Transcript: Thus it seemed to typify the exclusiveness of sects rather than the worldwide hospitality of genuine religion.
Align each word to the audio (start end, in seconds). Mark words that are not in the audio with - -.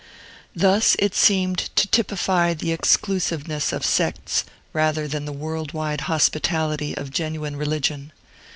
Thus 0.55 0.95
it 0.97 1.13
seemed 1.13 1.59
to 1.75 1.87
typify 1.87 2.55
the 2.55 2.71
exclusiveness 2.71 3.71
of 3.71 3.85
sects 3.85 4.45
rather 4.73 5.07
than 5.07 5.25
the 5.25 5.31
worldwide 5.31 6.01
hospitality 6.09 6.97
of 6.97 7.11
genuine 7.11 7.55
religion. 7.55 8.11